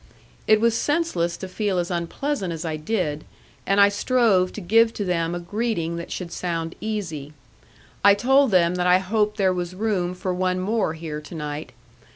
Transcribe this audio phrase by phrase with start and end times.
[0.47, 3.23] It was senseless to feel as unpleasant as I did,
[3.67, 7.33] and I strove to give to them a greeting that should sound easy.
[8.03, 11.73] I told them that I hoped there was room for one more here to night.